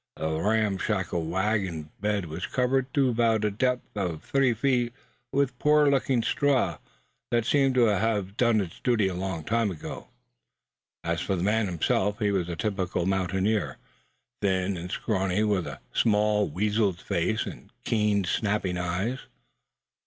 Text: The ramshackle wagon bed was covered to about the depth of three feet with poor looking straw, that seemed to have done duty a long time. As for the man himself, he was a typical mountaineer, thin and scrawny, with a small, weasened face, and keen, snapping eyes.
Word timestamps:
The 0.15 0.31
ramshackle 0.41 1.27
wagon 1.27 1.91
bed 1.99 2.25
was 2.25 2.47
covered 2.47 2.91
to 2.95 3.09
about 3.09 3.41
the 3.41 3.51
depth 3.51 3.95
of 3.95 4.23
three 4.23 4.51
feet 4.55 4.93
with 5.31 5.59
poor 5.59 5.91
looking 5.91 6.23
straw, 6.23 6.79
that 7.29 7.45
seemed 7.45 7.75
to 7.75 7.81
have 7.83 8.35
done 8.35 8.67
duty 8.83 9.07
a 9.09 9.13
long 9.13 9.43
time. 9.43 9.69
As 11.03 11.21
for 11.21 11.35
the 11.35 11.43
man 11.43 11.67
himself, 11.67 12.17
he 12.17 12.31
was 12.31 12.49
a 12.49 12.55
typical 12.55 13.05
mountaineer, 13.05 13.77
thin 14.41 14.75
and 14.75 14.89
scrawny, 14.91 15.43
with 15.43 15.67
a 15.67 15.79
small, 15.93 16.47
weasened 16.47 16.99
face, 16.99 17.45
and 17.45 17.69
keen, 17.83 18.23
snapping 18.23 18.79
eyes. 18.79 19.19